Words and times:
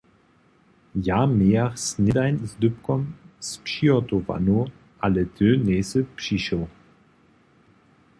Ja 1.07 1.19
mějach 1.25 1.75
snědań 1.77 2.37
zdypkom 2.49 3.01
spřihotowanu, 3.47 4.65
ale 5.01 5.25
ty 5.25 5.47
njejsy 5.57 5.99
přišoł. 6.17 6.63